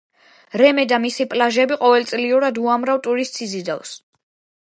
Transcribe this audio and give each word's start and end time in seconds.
რემე 0.59 0.85
და 0.91 0.97
მისი 1.03 1.27
პლაჟები 1.33 1.77
ყოველწლიურად 1.83 2.57
უამრავ 2.63 3.03
ტურისტს 3.09 3.45
იზიდავს. 3.49 3.93